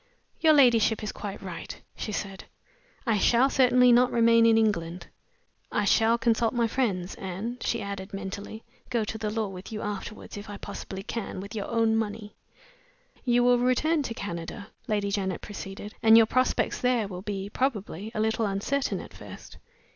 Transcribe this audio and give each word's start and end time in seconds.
"Your 0.39 0.53
ladyship 0.53 1.03
is 1.03 1.11
quite 1.11 1.43
right," 1.43 1.79
she 1.95 2.11
said. 2.11 2.45
"I 3.05 3.19
shall 3.19 3.51
certainly 3.51 3.91
not 3.91 4.09
remain 4.11 4.47
in 4.47 4.57
England. 4.57 5.05
I 5.71 5.85
shall 5.85 6.17
consult 6.17 6.55
my 6.55 6.67
friends 6.67 7.13
and," 7.13 7.61
she 7.61 7.83
added, 7.83 8.11
mentally, 8.11 8.63
"go 8.89 9.03
to 9.03 9.29
law 9.29 9.47
with 9.49 9.71
you 9.71 9.83
afterward, 9.83 10.37
if 10.39 10.49
I 10.49 10.57
possibly 10.57 11.03
can, 11.03 11.39
with 11.39 11.53
your 11.53 11.67
own 11.67 11.95
money!" 11.95 12.33
"You 13.25 13.43
will 13.43 13.59
return 13.59 14.01
to 14.01 14.15
Canada," 14.15 14.69
Lady 14.87 15.11
Janet 15.11 15.41
proceeded; 15.41 15.93
"and 16.01 16.17
your 16.17 16.25
prospects 16.25 16.81
there 16.81 17.07
will 17.07 17.21
be, 17.21 17.47
probably, 17.51 18.11
a 18.15 18.19
little 18.19 18.47
uncertain 18.47 18.99
at 19.01 19.13
first. 19.13 19.57